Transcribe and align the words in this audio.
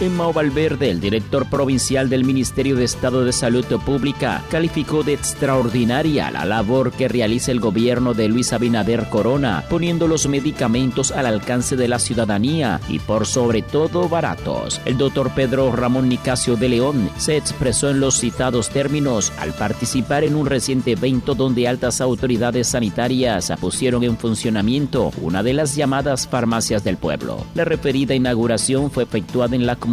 Emma 0.00 0.30
Valverde, 0.30 0.90
el 0.90 1.00
director 1.00 1.50
provincial 1.50 2.08
del 2.08 2.22
Ministerio 2.22 2.76
de 2.76 2.84
Estado 2.84 3.24
de 3.24 3.32
Salud 3.32 3.64
Pública, 3.84 4.44
calificó 4.48 5.02
de 5.02 5.12
extraordinaria 5.12 6.30
la 6.30 6.44
labor 6.44 6.92
que 6.92 7.08
realiza 7.08 7.50
el 7.50 7.58
gobierno 7.58 8.14
de 8.14 8.28
Luis 8.28 8.52
Abinader 8.52 9.08
Corona, 9.08 9.64
poniendo 9.68 10.06
los 10.06 10.28
medicamentos 10.28 11.10
al 11.10 11.26
alcance 11.26 11.74
de 11.74 11.88
la 11.88 11.98
ciudadanía 11.98 12.80
y 12.88 13.00
por 13.00 13.26
sobre 13.26 13.62
todo 13.62 14.08
baratos. 14.08 14.80
El 14.84 14.98
doctor 14.98 15.32
Pedro 15.34 15.72
Ramón 15.74 16.08
Nicasio 16.08 16.54
de 16.54 16.68
León 16.68 17.10
se 17.16 17.36
expresó 17.36 17.90
en 17.90 17.98
los 17.98 18.20
citados 18.20 18.68
términos 18.70 19.32
al 19.40 19.52
participar 19.52 20.22
en 20.22 20.36
un 20.36 20.46
reciente 20.46 20.92
evento 20.92 21.34
donde 21.34 21.66
altas 21.66 22.00
autoridades 22.00 22.68
sanitarias 22.68 23.52
pusieron 23.60 24.04
en 24.04 24.16
funcionamiento 24.16 25.10
una 25.20 25.42
de 25.42 25.54
las 25.54 25.74
llamadas 25.74 26.28
farmacias 26.28 26.84
del 26.84 26.98
pueblo. 26.98 27.44
La 27.56 27.64
referida 27.64 28.14
inauguración 28.14 28.92
fue 28.92 29.02
efectuada 29.02 29.56
en 29.56 29.66
la 29.66 29.74
comunidad 29.74 29.87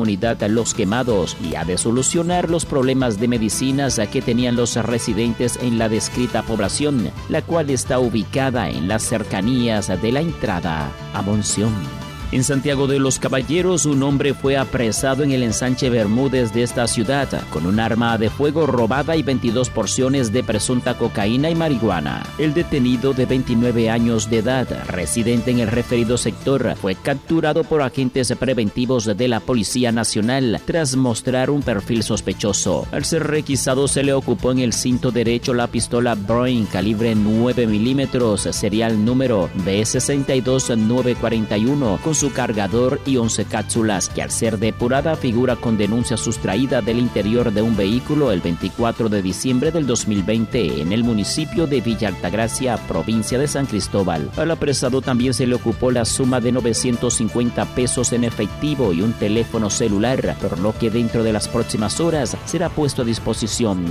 Los 0.50 0.74
Quemados 0.74 1.38
y 1.42 1.56
ha 1.56 1.66
de 1.66 1.78
solucionar 1.78 2.50
los 2.50 2.66
problemas 2.66 3.20
de 3.20 3.28
medicinas 3.28 4.00
que 4.12 4.22
tenían 4.22 4.56
los 4.56 4.76
residentes 4.76 5.58
en 5.62 5.78
la 5.78 5.90
descrita 5.90 6.44
población, 6.44 7.12
la 7.30 7.42
cual 7.42 7.70
está 7.70 8.00
ubicada 8.00 8.70
en 8.70 8.88
las 8.88 9.04
cercanías 9.04 9.88
de 10.02 10.12
la 10.12 10.22
entrada 10.22 10.92
a 11.14 11.22
Monción. 11.22 12.05
En 12.36 12.44
Santiago 12.44 12.86
de 12.86 13.00
los 13.00 13.18
Caballeros, 13.18 13.86
un 13.86 14.04
hombre 14.04 14.34
fue 14.34 14.58
apresado 14.58 15.24
en 15.24 15.32
el 15.32 15.42
ensanche 15.42 15.90
Bermúdez 15.90 16.52
de 16.52 16.64
esta 16.64 16.86
ciudad 16.86 17.30
con 17.50 17.66
un 17.66 17.80
arma 17.80 18.18
de 18.18 18.30
fuego 18.30 18.68
robada 18.68 19.16
y 19.16 19.24
22 19.24 19.70
porciones 19.70 20.34
de 20.34 20.44
presunta 20.44 20.98
cocaína 20.98 21.50
y 21.50 21.56
marihuana. 21.56 22.26
El 22.38 22.54
detenido 22.54 23.14
de 23.14 23.26
29 23.26 23.90
años 23.90 24.30
de 24.30 24.40
edad, 24.40 24.68
residente 24.88 25.52
en 25.52 25.60
el 25.60 25.70
referido 25.70 26.18
sector, 26.18 26.76
fue 26.76 26.96
capturado 26.96 27.64
por 27.64 27.82
agentes 27.82 28.34
preventivos 28.38 29.06
de 29.06 29.28
la 29.30 29.40
Policía 29.40 29.94
Nacional 29.94 30.60
tras 30.66 30.98
mostrar 30.98 31.50
un 31.50 31.62
perfil 31.62 32.04
sospechoso. 32.04 32.86
Al 32.92 33.06
ser 33.06 33.28
requisado 33.28 33.88
se 33.88 34.04
le 34.04 34.12
ocupó 34.12 34.52
en 34.52 34.60
el 34.60 34.74
cinto 34.74 35.10
derecho 35.10 35.54
la 35.54 35.68
pistola 35.68 36.16
Boeing 36.16 36.66
calibre 36.66 37.16
9 37.16 37.66
milímetros, 37.66 38.42
serial 38.42 39.06
número 39.06 39.50
B62941 39.66 42.02
con 42.02 42.14
su 42.14 42.25
cargador 42.34 43.00
y 43.06 43.18
11 43.18 43.46
cápsulas, 43.46 44.10
que 44.10 44.22
al 44.22 44.32
ser 44.32 44.58
depurada 44.60 45.16
figura 45.16 45.56
con 45.56 45.78
denuncia 45.78 46.18
sustraída 46.18 46.82
del 46.82 47.00
interior 47.00 47.52
de 47.52 47.62
un 47.62 47.76
vehículo 47.76 48.32
el 48.32 48.42
24 48.42 49.10
de 49.10 49.22
diciembre 49.22 49.72
del 49.72 49.88
2020 49.88 50.82
en 50.82 50.92
el 50.92 51.04
municipio 51.04 51.68
de 51.68 51.82
Villa 51.82 52.10
Altagracia, 52.10 52.78
provincia 52.88 53.38
de 53.40 53.48
San 53.48 53.66
Cristóbal. 53.66 54.30
Al 54.38 54.52
apresado 54.52 55.02
también 55.02 55.34
se 55.34 55.48
le 55.48 55.56
ocupó 55.56 55.92
la 55.92 56.06
suma 56.06 56.40
de 56.40 56.52
950 56.52 57.66
pesos 57.76 58.14
en 58.14 58.24
efectivo 58.24 58.94
y 58.94 59.02
un 59.02 59.14
teléfono 59.14 59.70
celular, 59.70 60.36
por 60.42 60.60
lo 60.60 60.78
que 60.78 60.90
dentro 60.90 61.24
de 61.24 61.34
las 61.34 61.48
próximas 61.48 62.00
horas 62.00 62.38
será 62.46 62.70
puesto 62.70 63.02
a 63.02 63.06
disposición 63.06 63.86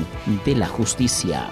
de 0.44 0.56
la 0.56 0.68
justicia. 0.68 1.48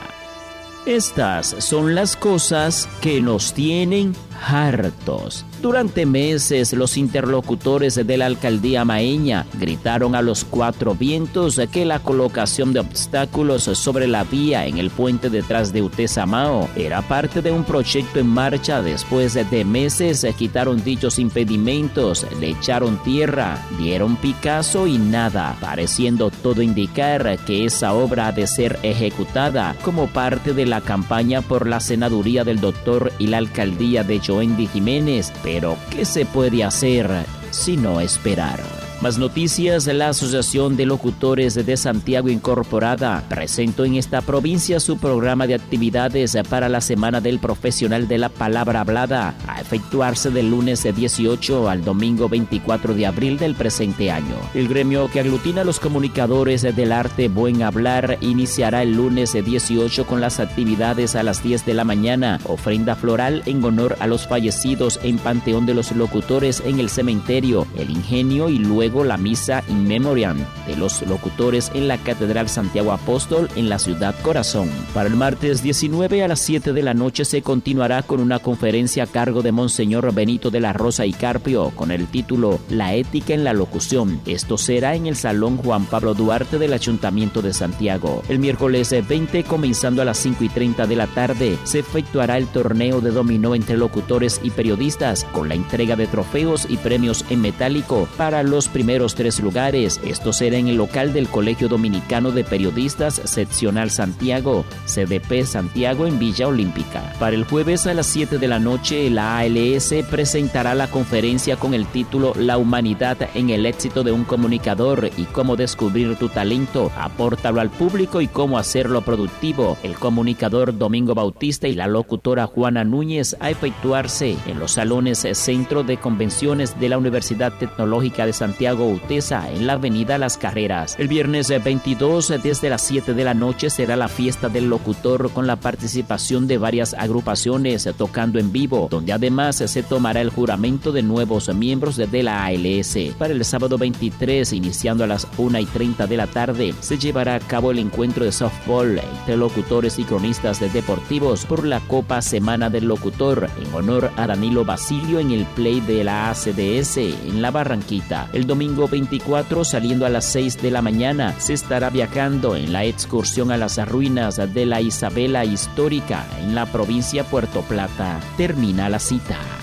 Estas 0.86 1.54
son 1.60 1.94
las 1.94 2.16
cosas 2.16 2.88
que 3.00 3.20
nos 3.20 3.54
tienen 3.54 4.16
hartos. 4.44 5.44
Durante 5.60 6.06
meses 6.06 6.72
los 6.72 6.96
interlocutores 6.96 7.94
de 7.94 8.16
la 8.16 8.26
alcaldía 8.26 8.84
maeña 8.84 9.46
gritaron 9.54 10.16
a 10.16 10.22
los 10.22 10.44
cuatro 10.44 10.96
vientos 10.96 11.60
que 11.70 11.84
la 11.84 12.00
colocación 12.00 12.72
de 12.72 12.80
obstáculos 12.80 13.62
sobre 13.62 14.08
la 14.08 14.24
vía 14.24 14.66
en 14.66 14.78
el 14.78 14.90
puente 14.90 15.30
detrás 15.30 15.72
de 15.72 15.82
Utesamao 15.82 16.68
era 16.74 17.00
parte 17.02 17.42
de 17.42 17.52
un 17.52 17.62
proyecto 17.62 18.18
en 18.18 18.26
marcha. 18.26 18.82
Después 18.82 19.34
de 19.34 19.64
meses 19.64 20.26
quitaron 20.36 20.82
dichos 20.82 21.20
impedimentos, 21.20 22.26
le 22.40 22.50
echaron 22.50 23.00
tierra, 23.04 23.64
dieron 23.78 24.16
Picasso 24.16 24.88
y 24.88 24.98
nada, 24.98 25.56
pareciendo 25.60 26.30
todo 26.30 26.60
indicar 26.60 27.38
que 27.44 27.66
esa 27.66 27.92
obra 27.92 28.28
ha 28.28 28.32
de 28.32 28.48
ser 28.48 28.80
ejecutada 28.82 29.76
como 29.84 30.08
parte 30.08 30.54
de 30.54 30.66
la 30.66 30.71
campaña 30.80 31.42
por 31.42 31.66
la 31.66 31.80
senaduría 31.80 32.44
del 32.44 32.60
doctor 32.60 33.12
y 33.18 33.26
la 33.28 33.38
alcaldía 33.38 34.02
de 34.02 34.20
Joendi 34.20 34.66
Jiménez, 34.66 35.32
pero 35.42 35.76
¿qué 35.90 36.04
se 36.04 36.24
puede 36.24 36.64
hacer 36.64 37.08
sino 37.50 38.00
esperar? 38.00 38.81
Más 39.02 39.18
noticias, 39.18 39.88
la 39.88 40.10
Asociación 40.10 40.76
de 40.76 40.86
Locutores 40.86 41.56
de 41.56 41.76
Santiago 41.76 42.28
Incorporada 42.28 43.24
presentó 43.28 43.84
en 43.84 43.96
esta 43.96 44.20
provincia 44.20 44.78
su 44.78 44.96
programa 44.96 45.48
de 45.48 45.54
actividades 45.54 46.38
para 46.48 46.68
la 46.68 46.80
Semana 46.80 47.20
del 47.20 47.40
Profesional 47.40 48.06
de 48.06 48.18
la 48.18 48.28
Palabra 48.28 48.82
Hablada, 48.82 49.34
a 49.48 49.60
efectuarse 49.60 50.30
del 50.30 50.50
lunes 50.50 50.84
18 50.84 51.68
al 51.68 51.84
domingo 51.84 52.28
24 52.28 52.94
de 52.94 53.06
abril 53.06 53.38
del 53.38 53.56
presente 53.56 54.12
año. 54.12 54.36
El 54.54 54.68
gremio 54.68 55.10
que 55.10 55.18
aglutina 55.18 55.62
a 55.62 55.64
los 55.64 55.80
comunicadores 55.80 56.62
del 56.62 56.92
arte 56.92 57.26
Buen 57.26 57.64
Hablar 57.64 58.18
iniciará 58.20 58.84
el 58.84 58.92
lunes 58.92 59.32
18 59.32 60.06
con 60.06 60.20
las 60.20 60.38
actividades 60.38 61.16
a 61.16 61.24
las 61.24 61.42
10 61.42 61.66
de 61.66 61.74
la 61.74 61.82
mañana, 61.82 62.38
ofrenda 62.44 62.94
floral 62.94 63.42
en 63.46 63.64
honor 63.64 63.96
a 63.98 64.06
los 64.06 64.28
fallecidos 64.28 65.00
en 65.02 65.18
Panteón 65.18 65.66
de 65.66 65.74
los 65.74 65.90
Locutores 65.90 66.62
en 66.64 66.78
el 66.78 66.88
cementerio, 66.88 67.66
el 67.76 67.90
ingenio 67.90 68.48
y 68.48 68.58
luego 68.58 68.91
la 69.02 69.16
misa 69.16 69.64
in 69.68 69.88
memoriam 69.88 70.36
de 70.66 70.76
los 70.76 71.00
locutores 71.02 71.72
en 71.74 71.88
la 71.88 71.96
Catedral 71.96 72.50
Santiago 72.50 72.92
Apóstol 72.92 73.48
en 73.56 73.70
la 73.70 73.78
ciudad 73.78 74.14
Corazón. 74.22 74.70
Para 74.92 75.08
el 75.08 75.16
martes 75.16 75.62
19 75.62 76.22
a 76.22 76.28
las 76.28 76.40
7 76.40 76.74
de 76.74 76.82
la 76.82 76.92
noche 76.92 77.24
se 77.24 77.40
continuará 77.40 78.02
con 78.02 78.20
una 78.20 78.38
conferencia 78.38 79.04
a 79.04 79.06
cargo 79.06 79.40
de 79.40 79.52
Monseñor 79.52 80.12
Benito 80.12 80.50
de 80.50 80.60
la 80.60 80.74
Rosa 80.74 81.06
y 81.06 81.14
Carpio 81.14 81.72
con 81.74 81.90
el 81.90 82.06
título 82.06 82.60
La 82.68 82.94
ética 82.94 83.32
en 83.32 83.44
la 83.44 83.54
locución. 83.54 84.20
Esto 84.26 84.58
será 84.58 84.94
en 84.94 85.06
el 85.06 85.16
Salón 85.16 85.56
Juan 85.56 85.86
Pablo 85.86 86.12
Duarte 86.12 86.58
del 86.58 86.74
Ayuntamiento 86.74 87.40
de 87.40 87.54
Santiago. 87.54 88.22
El 88.28 88.38
miércoles 88.38 88.94
20, 89.08 89.44
comenzando 89.44 90.02
a 90.02 90.04
las 90.04 90.18
5 90.18 90.44
y 90.44 90.48
30 90.50 90.86
de 90.86 90.96
la 90.96 91.06
tarde, 91.06 91.56
se 91.64 91.78
efectuará 91.78 92.36
el 92.36 92.46
torneo 92.46 93.00
de 93.00 93.10
dominó 93.10 93.54
entre 93.54 93.76
locutores 93.76 94.40
y 94.42 94.50
periodistas 94.50 95.24
con 95.32 95.48
la 95.48 95.54
entrega 95.54 95.96
de 95.96 96.06
trofeos 96.06 96.66
y 96.68 96.76
premios 96.76 97.24
en 97.30 97.40
metálico 97.40 98.08
para 98.16 98.42
los 98.42 98.68
primeros 98.68 98.81
primeros 98.82 99.14
tres 99.14 99.38
lugares. 99.38 100.00
Esto 100.04 100.32
será 100.32 100.56
en 100.56 100.66
el 100.66 100.74
local 100.74 101.12
del 101.12 101.28
Colegio 101.28 101.68
Dominicano 101.68 102.32
de 102.32 102.42
Periodistas 102.42 103.14
Seccional 103.14 103.92
Santiago, 103.92 104.64
CDP 104.86 105.44
Santiago 105.44 106.08
en 106.08 106.18
Villa 106.18 106.48
Olímpica. 106.48 107.12
Para 107.20 107.36
el 107.36 107.44
jueves 107.44 107.86
a 107.86 107.94
las 107.94 108.06
7 108.06 108.38
de 108.38 108.48
la 108.48 108.58
noche, 108.58 109.08
la 109.08 109.38
ALS 109.38 109.94
presentará 110.10 110.74
la 110.74 110.90
conferencia 110.90 111.54
con 111.54 111.74
el 111.74 111.86
título 111.86 112.32
La 112.36 112.58
humanidad 112.58 113.18
en 113.36 113.50
el 113.50 113.66
éxito 113.66 114.02
de 114.02 114.10
un 114.10 114.24
comunicador 114.24 115.10
y 115.16 115.26
cómo 115.26 115.54
descubrir 115.54 116.16
tu 116.16 116.28
talento, 116.28 116.90
apórtalo 116.96 117.60
al 117.60 117.70
público 117.70 118.20
y 118.20 118.26
cómo 118.26 118.58
hacerlo 118.58 119.02
productivo. 119.02 119.78
El 119.84 119.94
comunicador 119.94 120.76
Domingo 120.76 121.14
Bautista 121.14 121.68
y 121.68 121.76
la 121.76 121.86
locutora 121.86 122.48
Juana 122.48 122.82
Núñez 122.82 123.36
a 123.38 123.48
efectuarse 123.48 124.36
en 124.48 124.58
los 124.58 124.72
salones 124.72 125.24
Centro 125.34 125.84
de 125.84 125.98
Convenciones 125.98 126.80
de 126.80 126.88
la 126.88 126.98
Universidad 126.98 127.52
Tecnológica 127.52 128.26
de 128.26 128.32
Santiago 128.32 128.71
Utesa 128.80 129.50
en 129.50 129.66
la 129.66 129.74
avenida 129.74 130.18
Las 130.18 130.36
Carreras. 130.36 130.96
El 130.98 131.08
viernes 131.08 131.48
22 131.48 132.34
desde 132.42 132.70
las 132.70 132.82
7 132.82 133.14
de 133.14 133.24
la 133.24 133.34
noche 133.34 133.70
será 133.70 133.96
la 133.96 134.08
fiesta 134.08 134.48
del 134.48 134.68
locutor 134.68 135.30
con 135.32 135.46
la 135.46 135.56
participación 135.56 136.46
de 136.46 136.58
varias 136.58 136.94
agrupaciones 136.94 137.88
tocando 137.96 138.38
en 138.38 138.52
vivo, 138.52 138.88
donde 138.90 139.12
además 139.12 139.56
se 139.56 139.82
tomará 139.82 140.20
el 140.20 140.30
juramento 140.30 140.92
de 140.92 141.02
nuevos 141.02 141.52
miembros 141.54 141.96
de 141.96 142.22
la 142.22 142.44
ALS. 142.44 142.96
Para 143.18 143.32
el 143.32 143.44
sábado 143.44 143.78
23, 143.78 144.52
iniciando 144.52 145.04
a 145.04 145.06
las 145.06 145.26
1 145.36 145.58
y 145.58 145.66
30 145.66 146.06
de 146.06 146.16
la 146.16 146.26
tarde, 146.26 146.74
se 146.80 146.98
llevará 146.98 147.34
a 147.34 147.40
cabo 147.40 147.70
el 147.70 147.78
encuentro 147.78 148.24
de 148.24 148.32
softball 148.32 148.98
entre 148.98 149.36
locutores 149.36 149.98
y 149.98 150.04
cronistas 150.04 150.60
de 150.60 150.68
deportivos 150.70 151.44
por 151.46 151.66
la 151.66 151.80
Copa 151.80 152.22
Semana 152.22 152.70
del 152.70 152.86
Locutor 152.86 153.48
en 153.60 153.74
honor 153.74 154.10
a 154.16 154.26
Danilo 154.26 154.64
Basilio 154.64 155.18
en 155.18 155.30
el 155.30 155.44
play 155.46 155.80
de 155.80 156.04
la 156.04 156.30
ACDS 156.30 156.96
en 156.98 157.42
la 157.42 157.50
Barranquita. 157.50 158.28
El 158.32 158.46
domingo 158.62 158.86
24, 158.86 159.64
saliendo 159.64 160.06
a 160.06 160.08
las 160.08 160.24
6 160.26 160.62
de 160.62 160.70
la 160.70 160.82
mañana, 160.82 161.34
se 161.40 161.52
estará 161.52 161.90
viajando 161.90 162.54
en 162.54 162.72
la 162.72 162.84
excursión 162.84 163.50
a 163.50 163.56
las 163.56 163.76
ruinas 163.88 164.36
de 164.36 164.66
la 164.66 164.80
Isabela 164.80 165.44
Histórica 165.44 166.24
en 166.40 166.54
la 166.54 166.66
provincia 166.66 167.24
Puerto 167.24 167.62
Plata. 167.62 168.20
Termina 168.36 168.88
la 168.88 169.00
cita. 169.00 169.61